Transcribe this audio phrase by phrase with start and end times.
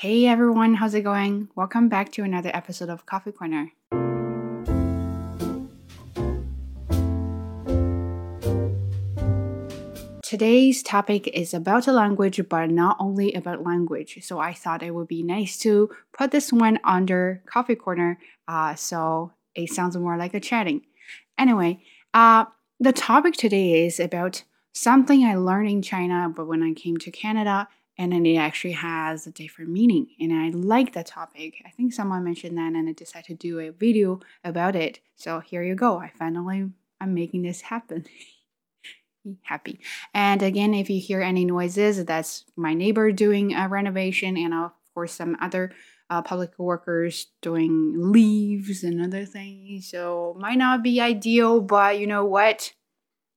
[0.00, 1.50] Hey everyone, how's it going?
[1.54, 3.70] Welcome back to another episode of Coffee Corner.
[10.22, 14.20] Today's topic is about a language, but not only about language.
[14.22, 18.76] So I thought it would be nice to put this one under Coffee Corner uh,
[18.76, 20.80] so it sounds more like a chatting.
[21.36, 21.82] Anyway,
[22.14, 22.46] uh,
[22.78, 27.10] the topic today is about something I learned in China, but when I came to
[27.10, 27.68] Canada,
[28.00, 30.06] and then it actually has a different meaning.
[30.18, 31.62] And I like that topic.
[31.66, 35.00] I think someone mentioned that, and I decided to do a video about it.
[35.16, 35.98] So here you go.
[35.98, 38.06] I finally I'm making this happen.
[39.42, 39.80] Happy.
[40.14, 44.72] And again, if you hear any noises, that's my neighbor doing a renovation, and of
[44.94, 45.70] course some other
[46.08, 49.90] uh, public workers doing leaves and other things.
[49.90, 52.72] So might not be ideal, but you know what?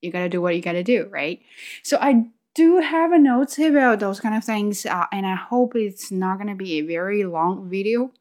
[0.02, 1.42] You gotta do what you gotta do, right?
[1.84, 5.76] So I do have a note about those kind of things, uh, and I hope
[5.76, 8.12] it's not gonna be a very long video.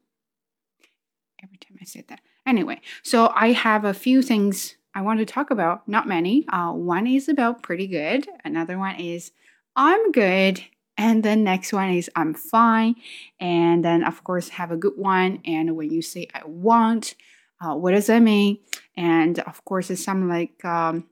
[1.43, 2.21] Every time I say that.
[2.47, 5.87] Anyway, so I have a few things I want to talk about.
[5.89, 6.47] Not many.
[6.49, 8.29] Uh, one is about pretty good.
[8.45, 9.33] Another one is
[9.77, 10.63] I'm good.
[10.99, 12.97] And the next one is I'm fine.
[13.41, 15.41] And then of course have a good one.
[15.45, 17.15] And when you say I want,
[17.61, 18.59] uh, what does that mean?
[18.97, 21.09] And of course it's some like um,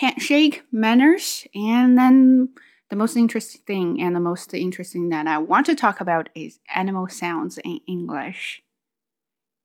[0.00, 1.46] handshake manners.
[1.54, 2.48] And then
[2.88, 6.58] the most interesting thing and the most interesting that I want to talk about is
[6.74, 8.62] animal sounds in English.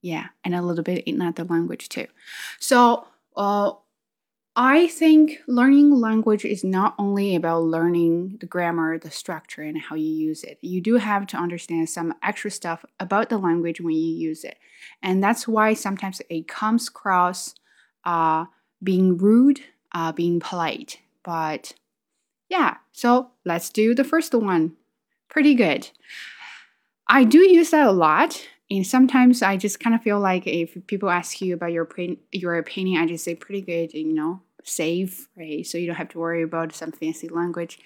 [0.02, 2.08] Yeah, and a little bit in other language too.
[2.60, 3.72] So, uh,
[4.58, 9.96] I think learning language is not only about learning the grammar, the structure, and how
[9.96, 10.60] you use it.
[10.62, 14.58] You do have to understand some extra stuff about the language when you use it.
[15.02, 17.56] And that's why sometimes it comes across
[18.06, 18.46] uh,
[18.82, 19.60] being rude
[19.96, 21.00] uh, being polite.
[21.24, 21.74] But
[22.50, 24.74] yeah, so let's do the first one.
[25.30, 25.90] Pretty good.
[27.08, 28.48] I do use that a lot.
[28.70, 31.88] And sometimes I just kind of feel like if people ask you about your
[32.32, 35.66] your opinion, I just say pretty good, you know, safe, right?
[35.66, 37.80] So you don't have to worry about some fancy language.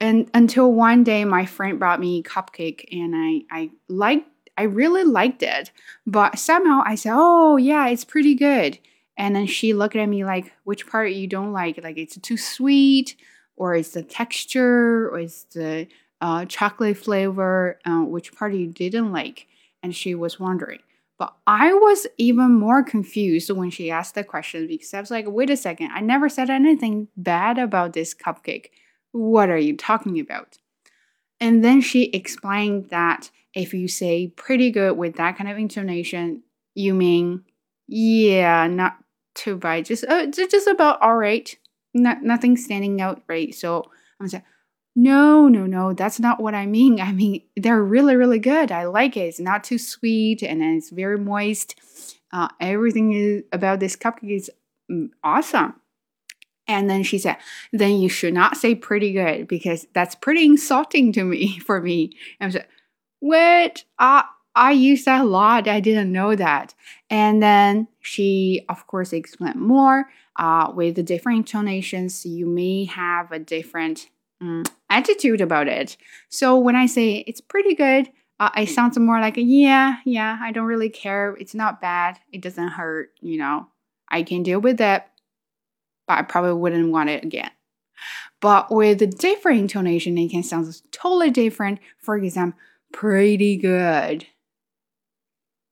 [0.00, 5.04] And until one day, my friend brought me cupcake, and I I liked I really
[5.04, 5.70] liked it,
[6.06, 8.78] but somehow I said, oh yeah, it's pretty good.
[9.16, 11.82] And then she looked at me like, which part you don't like?
[11.82, 13.16] Like it's too sweet,
[13.56, 15.86] or it's the texture, or it's the
[16.20, 19.46] uh, chocolate flavor, uh, which part you didn't like?
[19.82, 20.80] And she was wondering.
[21.18, 25.26] But I was even more confused when she asked the question because I was like,
[25.28, 28.70] wait a second, I never said anything bad about this cupcake.
[29.12, 30.58] What are you talking about?
[31.40, 36.42] And then she explained that if you say pretty good with that kind of intonation,
[36.74, 37.44] you mean,
[37.86, 38.96] yeah, not
[39.34, 39.86] too bad.
[39.86, 41.54] Just uh, just about all right.
[41.92, 43.54] Not nothing standing out right.
[43.54, 43.84] So
[44.20, 44.42] I'm saying,
[44.96, 47.00] no, no, no, that's not what I mean.
[47.00, 48.72] I mean they're really, really good.
[48.72, 49.20] I like it.
[49.20, 51.76] It's not too sweet and it's very moist.
[52.32, 54.50] Uh, everything is about this cupcake is
[54.90, 55.74] mm, awesome.
[56.66, 57.36] And then she said,
[57.72, 62.16] then you should not say pretty good because that's pretty insulting to me for me.
[62.40, 62.66] And I said,
[63.20, 63.84] what?
[63.98, 64.22] Uh,
[64.54, 65.66] I use that a lot.
[65.66, 66.74] I didn't know that.
[67.10, 70.06] And then she, of course, explained more
[70.36, 72.24] uh, with the different intonations.
[72.24, 74.08] You may have a different
[74.40, 75.96] um, attitude about it.
[76.28, 80.52] So when I say it's pretty good, uh, it sounds more like, yeah, yeah, I
[80.52, 81.36] don't really care.
[81.38, 82.18] It's not bad.
[82.32, 83.10] It doesn't hurt.
[83.20, 83.68] You know,
[84.08, 85.04] I can deal with it,
[86.06, 87.50] but I probably wouldn't want it again.
[88.40, 91.78] But with a different intonation, it can sound totally different.
[91.98, 92.58] For example,
[92.92, 94.26] pretty good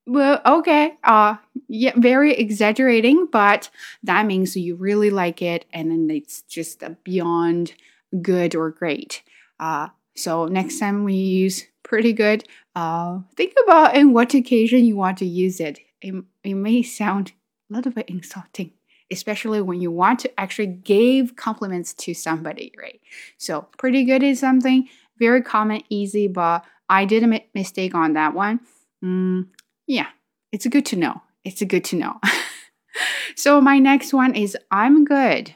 [0.06, 0.94] well, okay.
[1.04, 1.36] Uh
[1.68, 3.70] yeah, very exaggerating, but
[4.02, 7.74] that means you really like it and then it's just beyond
[8.20, 9.22] good or great.
[9.60, 14.96] Uh so next time we use pretty good, uh think about in what occasion you
[14.96, 15.78] want to use it.
[16.00, 17.32] It, it may sound
[17.70, 18.72] a little bit insulting
[19.10, 22.98] especially when you want to actually give compliments to somebody, right?
[23.36, 24.88] So, pretty good is something
[25.18, 28.60] very common, easy, but I did a mistake on that one.
[29.04, 29.48] Mm,
[29.86, 30.08] yeah,
[30.50, 31.22] it's good to know.
[31.44, 32.20] It's a good to know.
[33.36, 35.54] so my next one is I'm good.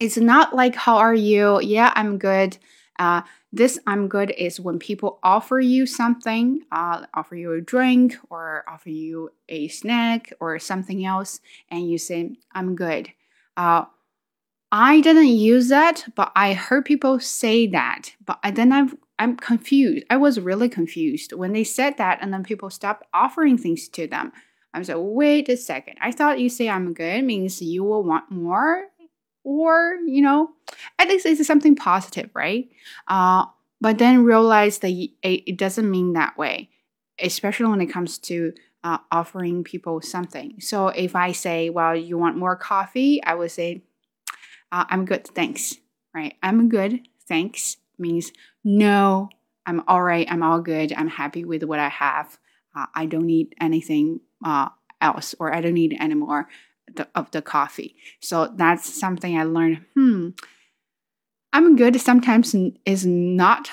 [0.00, 1.60] It's not like how are you?
[1.60, 2.58] Yeah, I'm good.
[2.98, 3.22] Uh,
[3.52, 8.64] this I'm good is when people offer you something, uh, offer you a drink or
[8.68, 11.40] offer you a snack or something else,
[11.70, 13.10] and you say I'm good.
[13.56, 13.84] Uh,
[14.72, 18.12] I didn't use that, but I heard people say that.
[18.24, 20.04] But then I've I'm confused.
[20.10, 24.06] I was really confused when they said that, and then people stopped offering things to
[24.06, 24.32] them.
[24.72, 25.96] I was like, wait a second.
[26.00, 28.86] I thought you say I'm good means you will want more,
[29.44, 30.50] or you know,
[30.98, 32.68] at least it's something positive, right?
[33.06, 33.46] Uh,
[33.80, 36.70] but then realize that it doesn't mean that way,
[37.20, 38.52] especially when it comes to
[38.82, 40.60] uh, offering people something.
[40.60, 43.82] So if I say, well, you want more coffee, I would say,
[44.72, 45.76] uh, I'm good, thanks,
[46.14, 46.34] right?
[46.42, 48.32] I'm good, thanks means
[48.64, 49.28] no,
[49.66, 52.38] I'm all right, I'm all good, I'm happy with what I have.
[52.76, 54.68] Uh, I don't need anything uh,
[55.00, 56.48] else, or I don't need any more
[56.92, 57.96] the, of the coffee.
[58.20, 59.84] So that's something I learned.
[59.94, 60.30] Hmm,
[61.52, 63.70] I'm good sometimes is not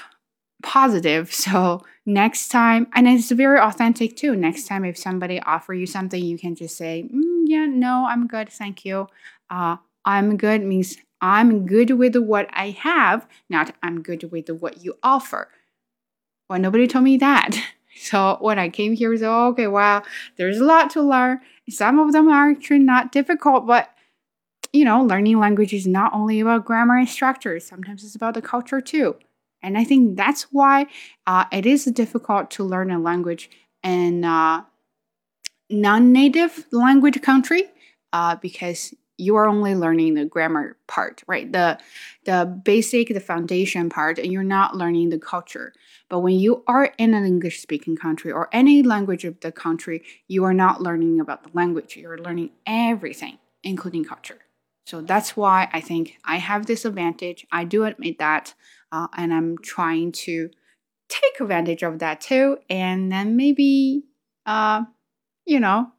[0.63, 1.33] positive.
[1.41, 4.35] So next time, and it's very authentic too.
[4.35, 8.27] Next time, if somebody offer you something, you can just say, mm, "Yeah, no, I'm
[8.27, 9.07] good, thank you."
[9.49, 14.83] Uh, I'm good means I'm good with what I have, not I'm good with what
[14.83, 15.49] you offer.
[16.49, 17.51] Well, nobody told me that.
[17.93, 20.03] So when I came here, I said, oh, okay, wow,
[20.37, 21.41] there's a lot to learn.
[21.69, 23.89] Some of them are actually not difficult, but
[24.73, 27.59] you know, learning language is not only about grammar and structure.
[27.59, 29.17] Sometimes it's about the culture too.
[29.61, 30.87] And I think that's why
[31.27, 33.49] uh, it is difficult to learn a language
[33.83, 34.63] in uh,
[35.69, 37.65] non-native language country
[38.13, 41.51] uh, because you are only learning the grammar part, right?
[41.51, 41.79] The
[42.25, 45.73] the basic, the foundation part, and you're not learning the culture.
[46.09, 50.03] But when you are in an English speaking country or any language of the country,
[50.27, 51.95] you are not learning about the language.
[51.95, 54.39] You're learning everything, including culture.
[54.87, 57.45] So that's why I think I have this advantage.
[57.51, 58.55] I do admit that,
[58.91, 60.49] uh, and I'm trying to
[61.07, 62.57] take advantage of that too.
[62.69, 64.03] And then maybe,
[64.45, 64.83] uh,
[65.45, 65.91] you know,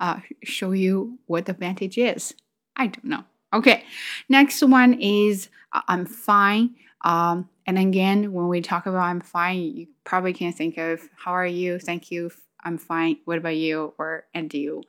[0.00, 2.34] uh, show you what the advantage is.
[2.76, 3.24] I don't know.
[3.54, 3.84] Okay,
[4.28, 6.74] next one is uh, I'm fine.
[7.02, 11.32] Um, and again, when we talk about I'm fine, you probably can't think of how
[11.32, 11.78] are you?
[11.78, 12.30] Thank you.
[12.64, 13.18] I'm fine.
[13.24, 13.92] What about you?
[13.98, 14.82] Or and you?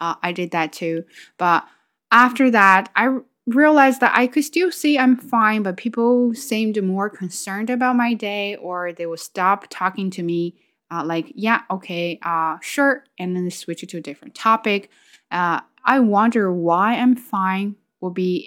[0.00, 1.04] Uh, I did that too.
[1.36, 1.66] But
[2.10, 7.08] after that, I realized that I could still say I'm fine, but people seemed more
[7.08, 10.54] concerned about my day or they would stop talking to me
[10.90, 14.90] uh, like, yeah, okay, uh, sure, and then switch it to a different topic.
[15.30, 18.46] Uh, I wonder why I'm fine will be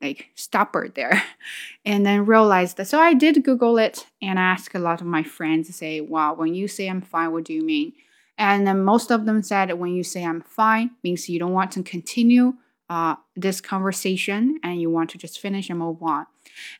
[0.00, 1.22] a like stopper there
[1.84, 5.22] and then realize that so i did google it and ask a lot of my
[5.22, 7.92] friends to say wow when you say i'm fine what do you mean
[8.38, 11.72] and then most of them said when you say i'm fine means you don't want
[11.72, 12.54] to continue
[12.92, 16.26] uh, this conversation and you want to just finish and move on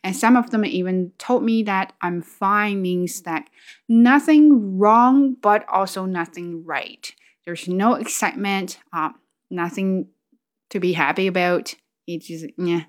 [0.02, 3.48] and some of them even told me that I'm fine means that
[3.88, 7.12] nothing wrong, but also nothing right.
[7.44, 9.10] There's no excitement, uh,
[9.50, 10.08] nothing
[10.70, 11.74] to be happy about.
[12.06, 12.84] It's just, yeah.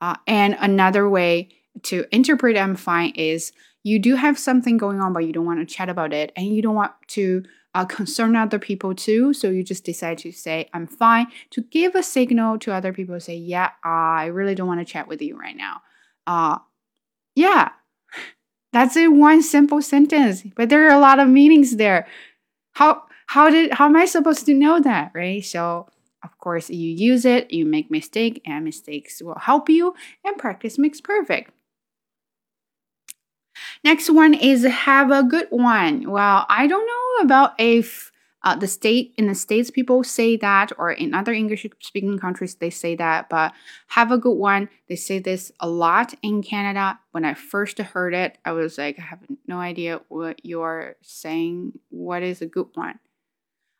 [0.00, 1.48] Uh, and another way
[1.84, 3.52] to interpret I'm fine is
[3.82, 6.46] you do have something going on, but you don't want to chat about it and
[6.46, 7.44] you don't want to
[7.74, 9.32] uh, concern other people too.
[9.32, 13.18] So you just decide to say, I'm fine, to give a signal to other people,
[13.20, 15.82] say, yeah, I really don't want to chat with you right now
[16.28, 16.58] uh,
[17.34, 17.70] yeah,
[18.72, 22.06] that's a one simple sentence, but there are a lot of meanings there.
[22.72, 25.42] How how did how am I supposed to know that, right?
[25.44, 25.88] So
[26.22, 30.78] of course you use it, you make mistake, and mistakes will help you, and practice
[30.78, 31.50] makes perfect.
[33.84, 36.10] Next one is have a good one.
[36.10, 38.12] Well, I don't know about if
[38.42, 42.54] uh, the state in the states people say that or in other english speaking countries
[42.54, 43.52] they say that but
[43.88, 44.68] have a good one.
[44.88, 47.00] They say this a lot in canada.
[47.10, 51.78] When i first heard it i was like i have no idea what you're saying.
[51.90, 53.00] What is a good one?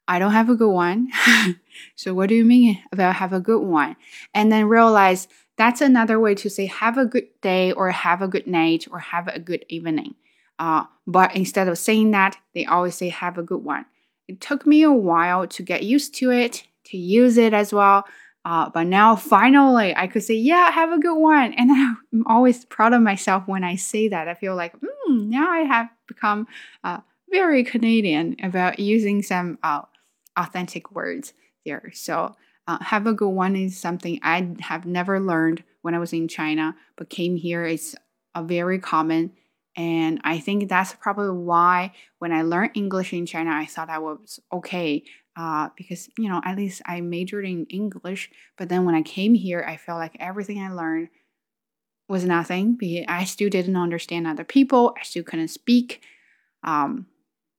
[0.09, 1.09] I don't have a good one.
[1.95, 3.97] So what do you mean about have a good one?
[4.35, 8.29] And then realize that's another way to say have a good day or have a
[8.29, 10.15] good night or have a good evening
[10.59, 13.85] uh, but instead of saying that they always say have a good one
[14.29, 18.07] it took me a while to get used to it, to use it as well.
[18.45, 21.53] Uh, but now finally I could say, yeah, have a good one.
[21.55, 21.71] And
[22.13, 24.29] I'm always proud of myself when I say that.
[24.29, 26.47] I feel like, mm, now I have become
[26.85, 27.01] uh,
[27.31, 29.83] very Canadian about using some uh,
[30.37, 31.33] authentic words
[31.65, 31.91] there.
[31.95, 32.37] So,
[32.69, 36.29] uh, have a good one is something I have never learned when I was in
[36.29, 37.65] China, but came here.
[37.65, 37.97] It's
[38.35, 39.33] a very common
[39.79, 44.01] and I think that's probably why when I learned English in China, I thought I
[44.01, 45.05] was okay
[45.37, 48.29] uh, because, you know, at least I majored in English.
[48.57, 51.11] But then when I came here, I felt like everything I learned
[52.09, 52.77] was nothing.
[53.07, 56.03] I still didn't understand other people, I still couldn't speak.
[56.65, 57.07] Um,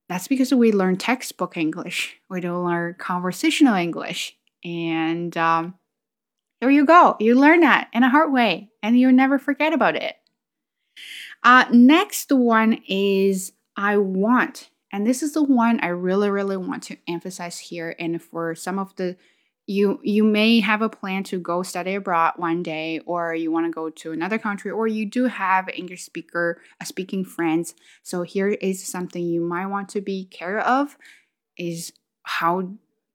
[0.09, 4.35] that's because we learn textbook English, we don't learn conversational English.
[4.63, 5.75] And um,
[6.61, 7.15] there you go.
[7.19, 10.15] You learn that in a hard way, and you'll never forget about it.
[11.43, 14.69] Uh, next one is I want.
[14.91, 17.95] And this is the one I really, really want to emphasize here.
[17.99, 19.15] And for some of the
[19.69, 23.67] you you may have a plan to go study abroad one day or you want
[23.67, 27.75] to go to another country or you do have an english speaker uh, speaking friends
[28.01, 30.97] so here is something you might want to be care of
[31.55, 32.67] is how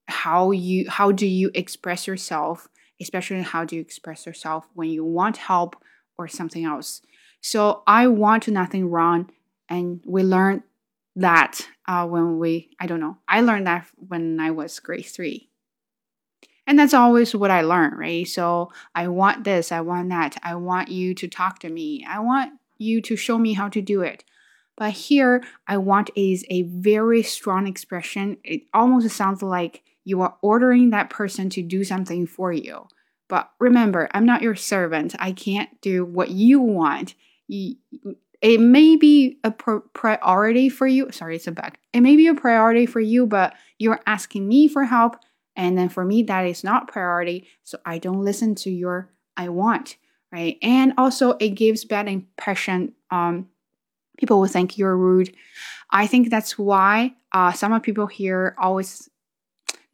[0.06, 2.68] how you how do you express yourself
[3.00, 5.76] especially how do you express yourself when you want help
[6.18, 7.00] or something else
[7.40, 9.30] so i want to nothing wrong
[9.68, 10.62] and we learned
[11.16, 15.48] that uh, when we i don't know i learned that when i was grade three
[16.66, 18.26] and that's always what I learned, right?
[18.26, 20.36] So I want this, I want that.
[20.42, 22.06] I want you to talk to me.
[22.08, 24.24] I want you to show me how to do it.
[24.76, 28.38] But here, I want is a very strong expression.
[28.42, 32.86] It almost sounds like you are ordering that person to do something for you.
[33.28, 35.14] But remember, I'm not your servant.
[35.18, 37.14] I can't do what you want.
[37.48, 41.10] It may be a priority for you.
[41.10, 41.78] Sorry, it's a bug.
[41.92, 45.16] It may be a priority for you, but you're asking me for help
[45.56, 47.46] and then for me, that is not priority.
[47.62, 49.96] So I don't listen to your I want,
[50.32, 50.58] right?
[50.62, 52.92] And also it gives bad impression.
[53.10, 53.48] Um,
[54.18, 55.34] people will think you're rude.
[55.90, 59.08] I think that's why uh, some of people here always,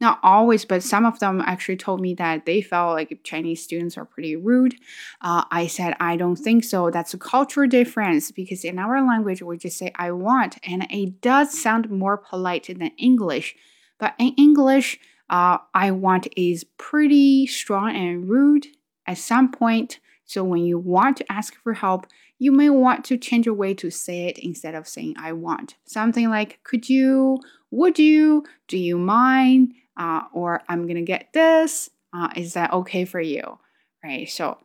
[0.01, 3.97] not always, but some of them actually told me that they felt like Chinese students
[3.97, 4.75] are pretty rude.
[5.21, 6.89] Uh, I said, I don't think so.
[6.89, 11.21] That's a cultural difference because in our language, we just say I want, and it
[11.21, 13.55] does sound more polite than English.
[13.99, 18.67] But in English, uh, I want is pretty strong and rude
[19.05, 19.99] at some point.
[20.25, 22.07] So when you want to ask for help,
[22.39, 25.75] you may want to change your way to say it instead of saying I want.
[25.85, 27.37] Something like, could you,
[27.69, 31.91] would you, do you mind, uh, or I'm gonna get this.
[32.11, 33.59] Uh, is that okay for you?
[34.03, 34.27] Right.
[34.27, 34.57] So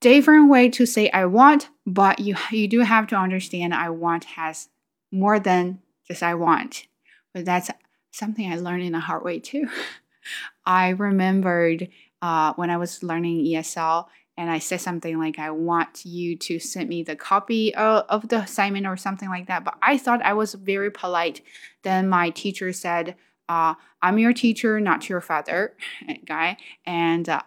[0.00, 4.24] different way to say I want, but you you do have to understand I want
[4.24, 4.68] has
[5.10, 6.86] more than just I want.
[7.32, 7.70] But that's
[8.10, 9.68] something I learned in a hard way too.
[10.66, 11.88] I remembered
[12.20, 16.58] uh, when I was learning ESL and I said something like, I want you to
[16.58, 19.64] send me the copy of, of the assignment or something like that.
[19.64, 21.42] But I thought I was very polite.
[21.82, 23.16] Then my teacher said,
[23.48, 25.74] uh, I'm your teacher, not your father,
[26.24, 26.56] guy.
[26.86, 27.42] And uh,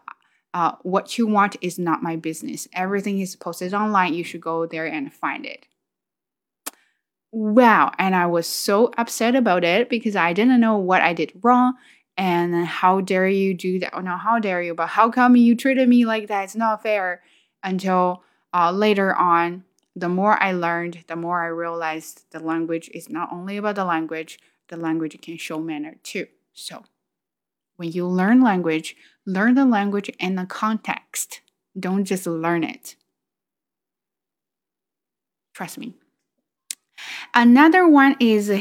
[0.53, 2.67] uh, what you want is not my business.
[2.73, 4.13] Everything is posted online.
[4.13, 5.67] You should go there and find it.
[7.31, 7.91] Wow.
[7.99, 11.75] And I was so upset about it because I didn't know what I did wrong
[12.17, 13.93] and how dare you do that?
[13.93, 14.73] Oh, no, how dare you?
[14.73, 16.45] But how come you treated me like that?
[16.45, 17.21] It's not fair.
[17.63, 18.23] Until
[18.53, 23.31] uh, later on, the more I learned, the more I realized the language is not
[23.31, 24.39] only about the language,
[24.69, 26.27] the language can show manner too.
[26.53, 26.83] So,
[27.77, 28.95] when you learn language,
[29.25, 31.41] learn the language in the context.
[31.79, 32.95] Don't just learn it.
[35.53, 35.95] Trust me.
[37.33, 38.51] Another one is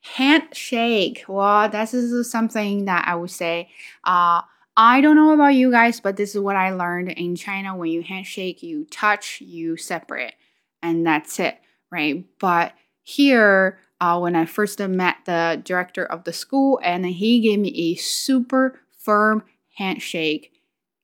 [0.00, 1.24] handshake.
[1.28, 3.68] Well, this is something that I would say.
[4.04, 4.42] Uh,
[4.76, 7.76] I don't know about you guys, but this is what I learned in China.
[7.76, 10.34] When you handshake, you touch, you separate,
[10.82, 11.58] and that's it,
[11.90, 12.24] right?
[12.38, 17.58] But here, uh, when I first met the director of the school, and he gave
[17.58, 19.42] me a super firm
[19.76, 20.52] handshake,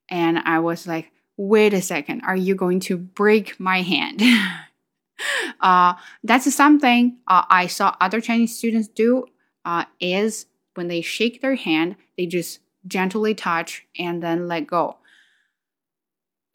[0.09, 4.23] and I was like, wait a second, are you going to break my hand?
[5.61, 9.27] uh, that's something uh, I saw other Chinese students do.
[9.67, 14.97] Uh, is when they shake their hand, they just gently touch and then let go.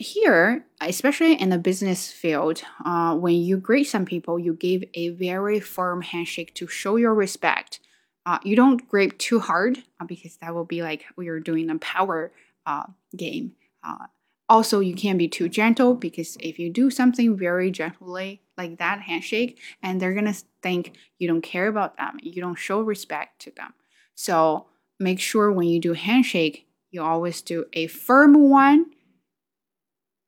[0.02, 5.10] Here, especially in the business field, uh, when you greet some people, you give a
[5.10, 7.82] very firm handshake to show your respect.
[8.26, 11.70] Uh, you don't grip too hard uh, because that will be like we are doing
[11.70, 12.32] a power
[12.66, 12.86] uh,
[13.18, 13.56] game.
[13.84, 14.06] Uh,
[14.48, 19.02] also, you can't be too gentle because if you do something very gently, like that
[19.02, 23.52] handshake, and they're gonna think you don't care about them, you don't show respect to
[23.52, 23.74] them.
[24.16, 28.92] So make sure when you do handshake, you always do a firm one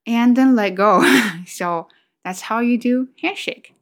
[0.06, 1.04] and then let go.
[1.48, 1.88] so
[2.24, 3.74] that's how you do handshake.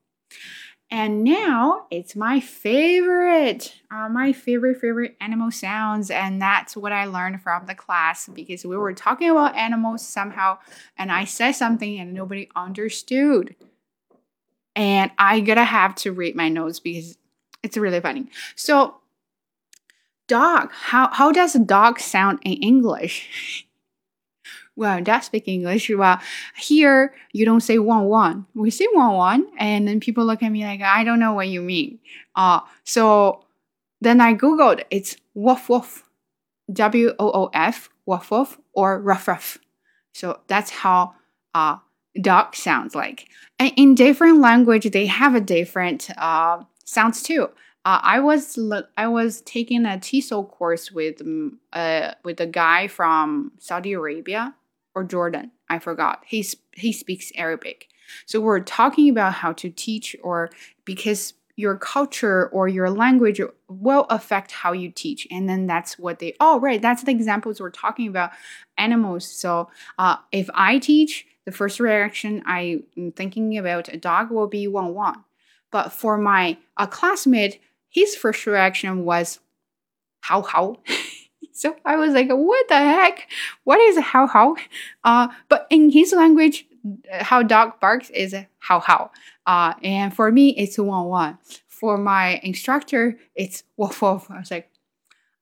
[0.91, 6.09] And now it's my favorite, uh, my favorite, favorite animal sounds.
[6.09, 10.57] And that's what I learned from the class because we were talking about animals somehow,
[10.97, 13.55] and I said something and nobody understood.
[14.75, 17.17] And I gotta have to read my notes because
[17.61, 18.27] it's really funny.
[18.55, 18.95] So,
[20.27, 23.67] dog, how, how does a dog sound in English?
[24.79, 25.89] well, that speak English.
[25.91, 26.19] Well,
[26.55, 28.45] here you don't say one one.
[28.55, 31.49] We say one one, and then people look at me like I don't know what
[31.49, 31.99] you mean.
[32.35, 33.43] Uh so
[34.01, 36.03] then I googled it's woof woof,
[36.71, 39.57] W O O F woof woof or ruff ruff.
[40.13, 41.13] So that's how
[41.53, 41.77] uh
[42.21, 43.27] dog sounds like.
[43.59, 47.49] And in different language, they have a different uh sounds too.
[47.85, 48.57] uh, I was
[48.97, 54.53] I was taking a TESOL course with mm, uh, with a guy from Saudi Arabia
[54.99, 55.51] or Jordan.
[55.69, 56.23] I forgot.
[56.25, 57.87] He he speaks Arabic,
[58.25, 60.49] so we're talking about how to teach or
[60.85, 66.19] because your culture or your language will affect how you teach and then that's what
[66.19, 68.31] they oh right that's the examples we're talking about
[68.77, 72.81] animals so uh, if i teach the first reaction i'm
[73.17, 75.21] thinking about a dog will be one one
[75.69, 79.39] but for my a classmate his first reaction was
[80.21, 80.77] how how
[81.53, 83.27] so i was like what the heck?
[83.63, 84.55] What is how how?
[85.03, 86.65] Uh, but in his language
[87.09, 89.11] how dog barks is how how.
[89.45, 91.37] Uh, and for me it's one one.
[91.67, 94.29] For my instructor it's woof woof.
[94.29, 94.69] I was like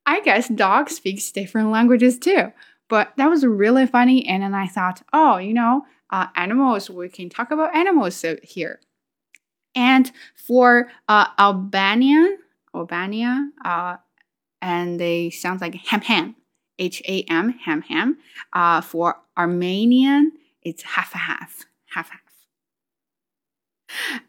[0.05, 2.51] i guess dog speaks different languages too.
[2.89, 7.09] But that was really funny and then i thought oh you know uh, animals we
[7.09, 8.79] can talk about animals here.
[9.75, 12.39] And for uh, Albanian,
[12.73, 13.97] Albania, uh,
[14.61, 16.35] and they sound like ham ham,
[16.79, 18.17] H A M, ham ham.
[18.53, 22.21] Uh, for Armenian, it's half a half, half half.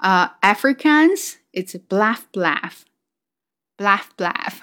[0.00, 2.84] Uh, Afrikaans, it's blaff blaff,
[3.78, 4.60] blaff blaff.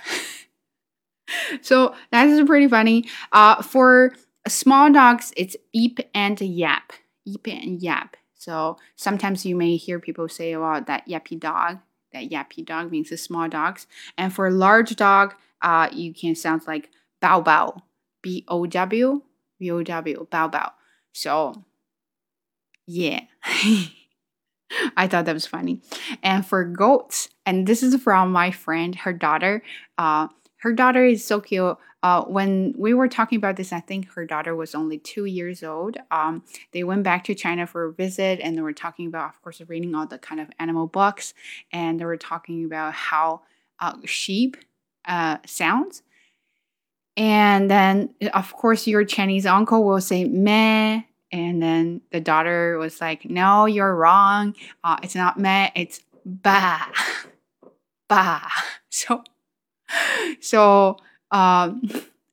[1.62, 3.05] so that is pretty funny.
[3.31, 4.13] Uh, for
[4.48, 6.93] small dogs, it's eep and yap,
[7.25, 8.15] eep and yap.
[8.36, 11.79] So sometimes you may hear people say, "Well, that yappy dog."
[12.13, 13.88] That yappy dog means the small dogs.
[14.17, 16.89] And for large dog, uh, you can sound like
[17.21, 17.81] bow bow,
[18.21, 19.21] B O W,
[19.59, 20.71] B O W, bow bow.
[21.13, 21.63] So,
[22.88, 23.21] yeah.
[24.97, 25.81] I thought that was funny.
[26.24, 29.63] And for goats, and this is from my friend, her daughter.
[29.97, 31.77] Uh, her daughter is so cute.
[32.01, 35.63] Uh, when we were talking about this, I think her daughter was only two years
[35.63, 35.97] old.
[36.12, 39.41] Um, they went back to China for a visit and they were talking about, of
[39.41, 41.33] course, reading all the kind of animal books.
[41.71, 43.41] And they were talking about how
[43.79, 44.57] uh, sheep
[45.07, 46.01] uh, sounds.
[47.17, 51.01] And then, of course, your Chinese uncle will say meh.
[51.31, 54.55] And then the daughter was like, no, you're wrong.
[54.83, 56.79] Uh, it's not meh, it's ba.
[58.09, 58.41] ba.
[58.89, 59.25] So,
[60.39, 60.97] so,
[61.29, 61.81] um,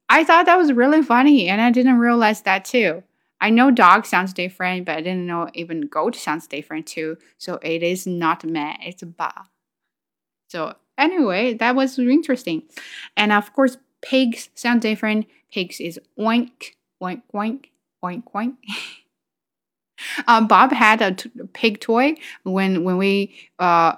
[0.09, 3.03] I thought that was really funny, and I didn't realize that too.
[3.40, 7.16] I know dog sounds different, but I didn't know even goat sounds different too.
[7.38, 9.33] So it is not meh, it's ba.
[10.49, 12.62] So anyway, that was interesting.
[13.16, 15.26] And of course, pigs sound different.
[15.52, 17.66] Pigs is oink, oink, oink,
[18.05, 18.57] oink, oink.
[20.26, 23.96] um, Bob had a t- pig toy when when we uh,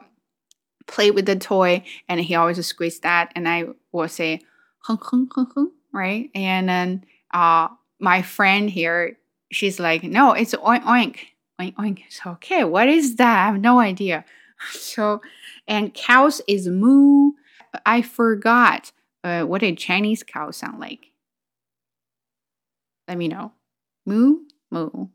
[0.86, 4.40] played with the toy, and he always squeezed that, and I would say
[4.80, 6.30] hung hung hung hung, right?
[6.34, 9.18] And then uh, my friend here,
[9.50, 11.18] she's like, no, it's oink oink
[11.60, 12.00] oink oink.
[12.10, 13.44] So okay, what is that?
[13.44, 14.24] I have no idea.
[14.72, 15.20] So,
[15.66, 17.32] and cows is moo.
[17.84, 21.06] I forgot uh, what a Chinese cow sound like.
[23.08, 23.52] Let me know.
[24.06, 25.08] Moo moo.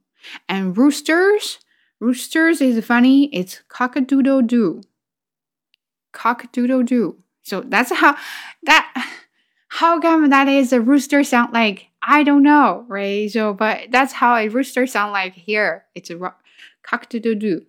[0.47, 1.59] And roosters,
[1.99, 3.25] roosters is funny.
[3.33, 4.81] It's cock-a-doodle doo.
[6.11, 7.17] Cock-a-doodle doo.
[7.43, 8.15] So that's how
[8.63, 9.07] that
[9.69, 11.87] how come that is a rooster sound like?
[12.01, 13.29] I don't know, right?
[13.31, 15.85] So, but that's how a rooster sound like here.
[15.95, 16.33] It's a ro-
[16.83, 17.61] cock-a-doodle.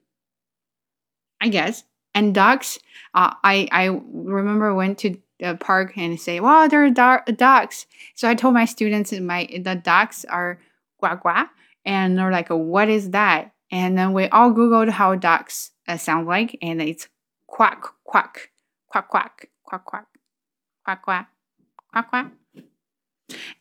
[1.41, 1.85] I guess.
[2.15, 2.79] And ducks,
[3.15, 8.29] uh, I I remember went to the park and say, "Wow, there are ducks." So
[8.29, 10.59] I told my students, "My the ducks are
[11.01, 11.51] gua gua,"
[11.85, 16.27] and they're like, "What is that?" And then we all googled how ducks uh, sound
[16.27, 17.09] like, and it's
[17.47, 18.51] quack quack
[18.89, 20.07] quack quack quack quack
[20.85, 21.29] quack quack
[21.93, 22.33] quack quack.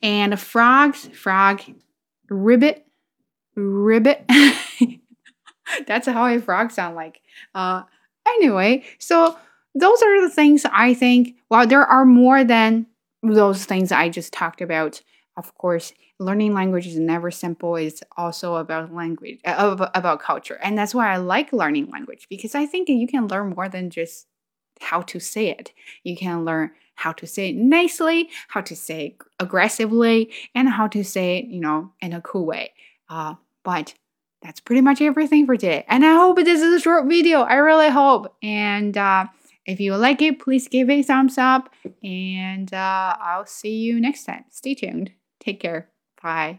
[0.01, 1.61] And frogs, frog,
[2.29, 2.87] ribbit,
[3.55, 4.25] ribbit.
[5.87, 7.21] That's how a frog sound like.
[7.55, 7.83] Uh,
[8.27, 9.37] anyway, so
[9.75, 11.35] those are the things I think.
[11.49, 12.87] Well, there are more than
[13.23, 15.01] those things I just talked about.
[15.37, 17.75] Of course, learning language is never simple.
[17.75, 22.55] It's also about language, uh, about culture, and that's why I like learning language because
[22.55, 24.27] I think you can learn more than just
[24.81, 25.73] how to say it.
[26.03, 30.87] You can learn how to say it nicely, how to say it aggressively, and how
[30.87, 32.73] to say it, you know, in a cool way.
[33.07, 33.93] Uh, but
[34.41, 35.85] that's pretty much everything for today.
[35.87, 37.41] And I hope this is a short video.
[37.41, 38.35] I really hope.
[38.41, 39.27] And uh,
[39.65, 41.69] if you like it, please give it a thumbs up.
[42.03, 44.45] And uh, I'll see you next time.
[44.49, 45.11] Stay tuned.
[45.39, 45.89] Take care.
[46.21, 46.57] Bye.